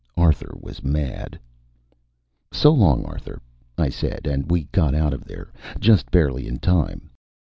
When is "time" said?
6.57-7.11